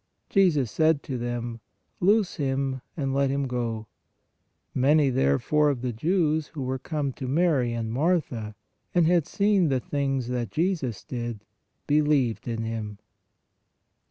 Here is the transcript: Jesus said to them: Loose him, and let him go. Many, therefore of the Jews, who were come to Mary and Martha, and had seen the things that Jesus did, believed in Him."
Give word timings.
Jesus 0.31 0.71
said 0.71 1.03
to 1.03 1.17
them: 1.19 1.59
Loose 1.99 2.37
him, 2.37 2.81
and 2.97 3.13
let 3.13 3.29
him 3.29 3.45
go. 3.47 3.85
Many, 4.73 5.11
therefore 5.11 5.69
of 5.69 5.83
the 5.83 5.93
Jews, 5.93 6.47
who 6.47 6.63
were 6.63 6.79
come 6.79 7.13
to 7.13 7.27
Mary 7.27 7.73
and 7.73 7.93
Martha, 7.93 8.55
and 8.95 9.05
had 9.05 9.27
seen 9.27 9.67
the 9.69 9.79
things 9.79 10.27
that 10.29 10.49
Jesus 10.49 11.03
did, 11.03 11.45
believed 11.85 12.47
in 12.47 12.63
Him." 12.63 12.97